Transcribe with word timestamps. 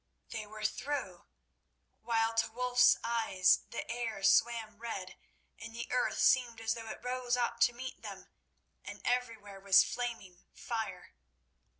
they 0.31 0.47
were 0.47 0.63
through! 0.65 1.25
while 2.01 2.33
to 2.33 2.49
Wulf's 2.51 2.97
eyes 3.03 3.65
the 3.69 3.87
air 3.87 4.23
swam 4.23 4.79
red, 4.79 5.15
and 5.59 5.75
the 5.75 5.91
earth 5.91 6.17
seemed 6.19 6.59
as 6.59 6.73
though 6.73 6.87
it 6.89 7.03
rose 7.03 7.37
up 7.37 7.59
to 7.59 7.71
meet 7.71 8.01
them, 8.01 8.27
and 8.83 9.03
everywhere 9.05 9.59
was 9.59 9.83
flaming 9.83 10.47
fire. 10.55 11.13